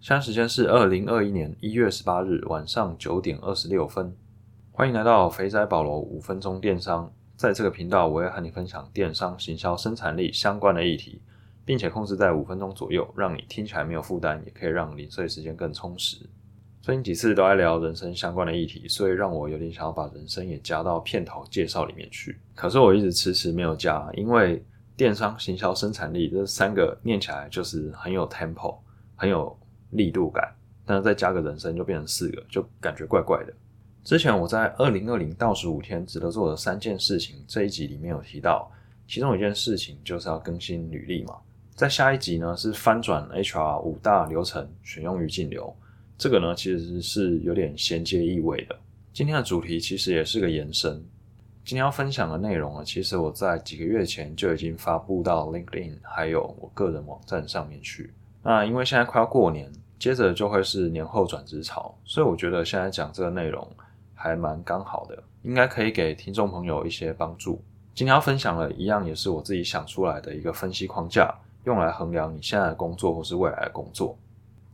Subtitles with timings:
[0.00, 4.16] 现在时间是二零二一年一月十八日晚上九点二十六分。
[4.72, 7.12] 欢迎来到肥仔保罗五分钟电商。
[7.36, 11.20] 在这个频道，我会和你分享电商行销生产力相关的议题，
[11.66, 16.16] 并且控制在五分钟左右，让你听起来没有负担，也可以让零碎时间更充实。
[16.80, 22.40] 最近几次都在聊人生相关的议题，所以让我有点想要把人生也加到片头介绍里面去。
[22.54, 24.64] 可是我一直迟迟没有加，因为
[24.96, 28.78] 电商行销生产力这三个念起来就是很有 tempo，
[29.14, 29.54] 很有。
[29.90, 30.52] 力度感，
[30.84, 33.52] 但是再加个人生就变成四个，就感觉怪怪的。
[34.02, 38.70] 之前我在二零二零倒数五天值得做的三件事情这一集里面有提到，
[39.06, 41.36] 其中一件事情就是要更新履历嘛。
[41.74, 45.74] 在下一集呢是翻转 HR 五大流程，选用于进流。
[46.16, 48.78] 这个呢其实是有点衔接意味的。
[49.12, 51.02] 今天的主题其实也是个延伸。
[51.62, 58.12] 今天要分享的内容呢，其实我在几个月前就已经发布到 LinkedIn 还有我个人网站上面去。
[58.42, 59.70] 那因为现在快要过年。
[59.98, 63.68] 接着就会是年后转职潮，所以我觉得现在讲这个内容
[64.14, 67.62] 还蛮刚好的，应该可以给听众朋友一些帮助。
[67.94, 71.30] 今天要分享的一样也是我自己想出来的一个分析框架，
[71.64, 74.16] 用来衡量你现在的工作或是未来的工作。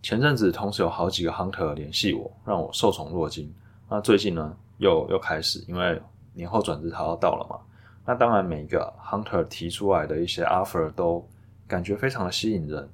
[0.00, 3.52] 前阵子同时有好几个 hunter 联系我，让我受宠若惊。
[3.88, 6.00] 那最近呢，又又开始，因为
[6.34, 7.58] 年后转职潮要到了嘛。
[8.04, 11.28] 那当然每一个 hunter 提出来的一些 offer 都
[11.66, 12.88] 感觉非常的吸引人。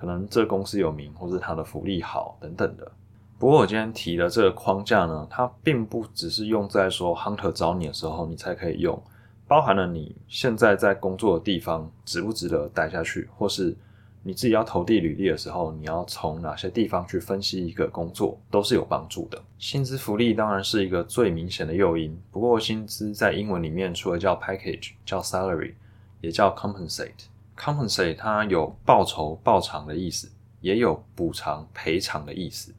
[0.00, 2.90] 可能这公司有名，或是它的福利好等等的。
[3.38, 8.98] 不过我今天提的这个框架呢，它并不只是用在说 hunter 找你的时候你才可以用，
[9.46, 13.76] 包含了你现在在工作的地方值不值得待下去，或是
[14.22, 19.42] 你自己要投递履历的时候，你要从哪些地方去分析一个工作，都是有帮助的。
[19.58, 25.72] 薪资福利当然是一个最明显的诱因，不过薪资在英文里面除了叫 package，叫 salary，
[26.20, 27.29] 也叫 compensate。
[27.60, 30.30] Compensate 它有报酬、报偿的意思，
[30.62, 32.74] 也有补偿、赔偿的意思。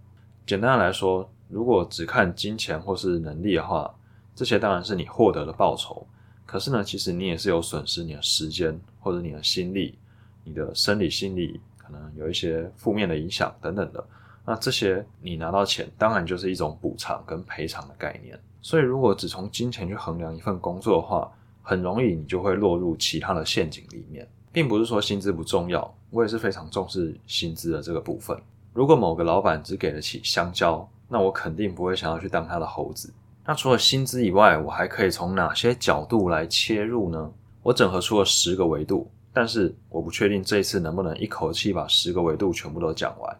[0.48, 3.94] 简单的来说，如果只看金钱或是能力的话，
[4.34, 6.06] 这些当然是你获得的报酬。
[6.48, 10.00] 可是呢，其实你也是有损失你的时间或者你的心力、
[10.44, 14.04] 你的生理、心理可能有一些负面的影响等等的。
[14.44, 18.38] 那这些你拿到钱，当然就是一种补偿跟赔偿的概念。
[18.64, 21.32] 所以，如果只从金钱去衡量一份工作的话，
[21.62, 24.28] 很容易你就会落入其他的陷阱里面。
[24.52, 28.38] 并不是说薪资不重要，我也是非常重视薪资的这个部分。
[28.74, 33.14] 如果某个老板只给得起香蕉，那我肯定不会想要去当他的猴子。
[33.46, 37.32] 那除了薪资以外，我还可以从哪些角度来切入呢？
[37.64, 43.38] 我整合出了十个维度，但是我不确定这一次能不能一口气把十个维度全部都讲完。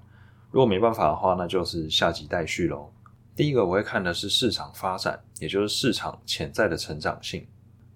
[0.50, 2.92] 如果没办法的话，那就是下集待续喽。
[3.36, 7.48] 第一个我会看的是市场发展，也就是市场潜在的成长性。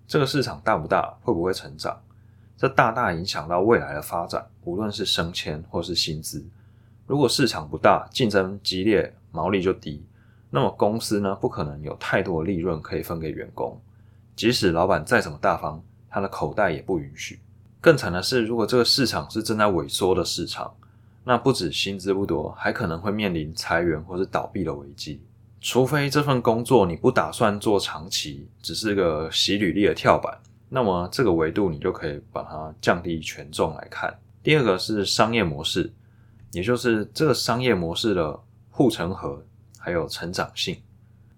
[0.07, 1.99] 这个市场大不大，会不会成长？
[2.57, 6.45] 这大大影响到未来的发展，无论是升迁或是薪资。
[7.05, 10.03] 如果市场不大，竞争激烈，毛利就低，
[10.49, 13.79] 那么公司呢不可能有太多的利润可以分给员工。
[14.35, 17.39] 即使老板再怎么大方，他的口袋也不允许。
[17.81, 20.73] 更惨的是，如果这个市场是正在萎缩的市场，
[21.23, 25.21] 那不止薪资不多，还可能会面临裁员或是倒闭的危机。
[25.61, 30.37] 除非这份工作你不打算做长期，只是个洗履历的跳板。
[30.69, 34.13] 那么这个维度你就可以把它降低权重来看。
[34.43, 35.91] 第二个是商业模式，
[36.51, 38.39] 也就是这个商业模式的
[38.69, 39.43] 护城河
[39.77, 40.81] 还有成长性。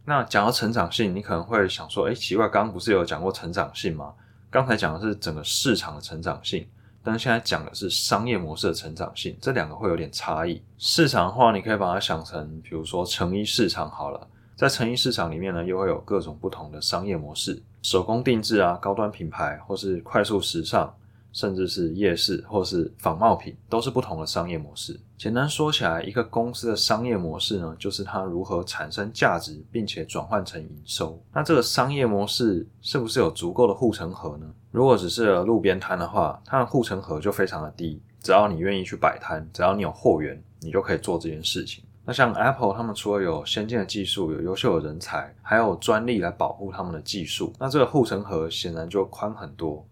[0.06, 4.14] 那讲到成长性，你可能会想说，哎，奇怪，刚刚不是有讲过成长性吗？
[4.50, 6.66] 刚才讲的是整个市场的成长性，
[7.04, 10.64] 但是现在讲的是商业模式的成长性，这两个会有点差异。
[10.78, 14.28] 市场的话，你可以把它想成，比如说成衣市场好了。
[14.58, 20.92] 在成衣市场里面呢，又会有各种不同的商业模式，手工定制啊，高端品牌，或是快速时尚，
[21.32, 25.00] 甚至是夜市或是仿冒品，都是不同的商业模式。
[25.16, 31.22] 简单说起来，一个公司的商业模式呢，就是它如何产生价值，并且转换成营收。
[31.32, 34.52] 那这个商业模式是不是有足够的护城河呢？
[34.72, 41.84] 如果只是路边摊的话，它的护城河就非常的低，只要你愿意去摆摊，只要你有货源，你就可以做这件事情。
[42.10, 49.86] 那像 Apple，他们除了有先进的技术、有优秀的人才，还有专利来保护他们的技术，那这个护城河显然就宽很多，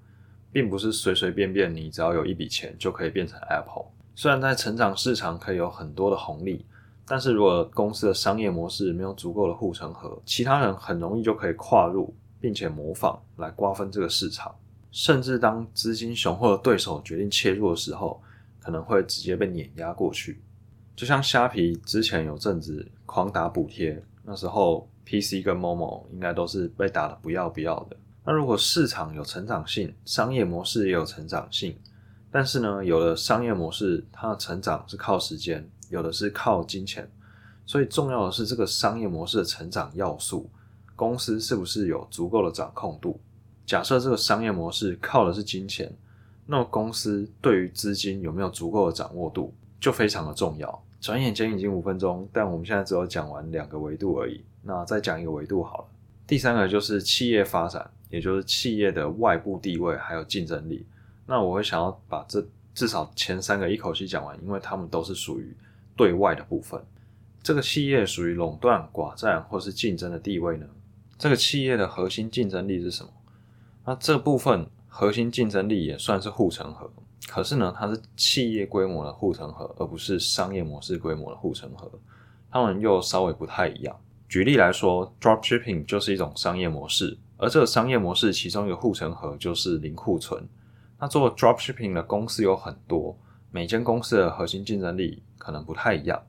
[0.49, 3.83] 并不是随随便便你只要有一笔钱就可以变成 Apple。
[4.15, 6.65] 虽然在成长市场可以有很多的红利，
[7.05, 14.55] 但是如果公司的商业模式没有足够的护城河，其他人很容易就可以跨入，并且模仿来瓜分这个市场，
[14.89, 18.21] 甚至当资金雄厚的对手决定切入的时候，
[18.61, 20.41] 可能会直接被碾压过去。
[20.95, 27.97] 就像虾皮之前有阵子狂打补贴，那时候 PC 跟 Momo 应该都是被打的不要不要的。
[28.23, 31.77] 那如果市场有成长性，商业模式也有成长性，
[32.31, 37.07] 但是呢，有的商业模式，它的成长是靠时间，有的是靠金钱。
[37.67, 40.49] 所以重要的是这个商业模式的成长要素，
[40.95, 43.19] 公司是不是有足够的掌控度？
[43.65, 45.91] 假设这个商业模式靠的是金钱，
[46.45, 49.53] 那么公司对于资金有没有足够的掌握度，
[49.85, 50.83] 就非常的重要。
[50.99, 54.43] 转眼间已经五分钟，但我们现在只有讲完两个维度而已。
[54.63, 55.85] 那再讲一个维度好了。
[56.25, 60.83] 第三个就是企业发展，也就是企业的外部地位还有竞争力。
[61.27, 62.43] 那我会想要把这
[62.73, 65.55] 至少前三个一口气讲完，因为他们都是属于
[65.95, 66.83] 对外的部分。
[67.43, 70.65] 这个企业属于垄断、寡占或是竞争的地位呢？
[71.15, 73.11] 这个企业的核心竞争力是什么？
[73.85, 76.91] 那这部分核心竞争力也算是护城河，
[77.27, 81.91] 可是呢，它是企业规模的护城河，而不是商业模式规模的护城河，
[82.51, 83.95] 它们又稍微不太一样。
[84.29, 90.47] 举例来说，dropshipping 就是一种商业模式，而这个商业模式其中一个护城河就是零库存。
[90.99, 93.17] 那做 dropshipping 的公司有很多，
[93.51, 96.21] 每间公司的核心竞争力可能不太一样。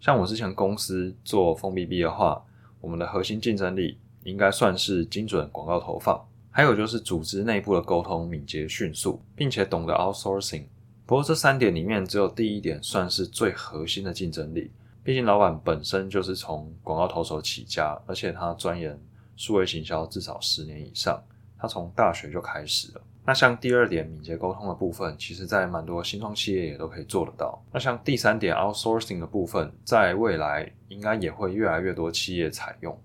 [0.00, 2.44] 像我之前公司做封闭币的话，
[2.80, 6.27] 我们的核心竞争力应该算是精准广告投放，
[6.58, 10.64] 还有就是组织内部的沟通敏捷迅速，并且懂得 outsourcing。
[11.06, 14.72] 不过这三点里面，只有第一点算是最核心的竞争力。
[15.04, 18.98] 毕竟老板本身就是从广告投手起家，而且他钻研
[19.36, 21.22] 数位行销至少十年以上，
[21.56, 23.00] 他从大学就开始了。
[23.24, 27.62] 那像第二点敏捷沟通的部分，其实在蛮多新创企业也都可以做得到。
[27.72, 33.00] 那像第三点 outsourcing 的部分，在未来应该也会越来越多企业采用。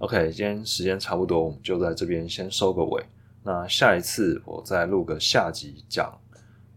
[0.00, 3.04] OK，今天时间差不多，我们就在这边先收个尾。
[3.42, 6.10] 那下一次我再录个下集，讲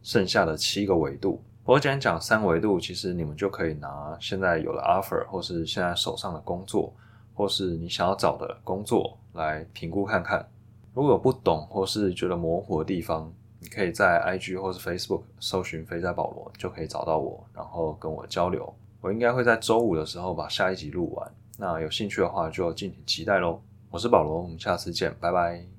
[0.02, 1.42] 剩下的七个维度。
[1.64, 6.94] 我今天讲三维度，其实你们就可以拿现在有的 offer，或是现在手上的工作，
[7.34, 10.46] 或是你想要找的工作来评估看看。
[10.94, 13.31] 如果有不懂或是觉得模糊的地方，
[13.62, 18.74] 你可以在 IG 或是 Facebook 搜寻肥仔保罗，就可以找到我，然后跟我交流。
[19.00, 21.31] 我应该会在周五的时候把下一集录完。
[21.63, 23.62] 那有兴趣的话，就敬请期待喽。
[23.89, 25.73] 我是保罗，我们下次见，拜拜。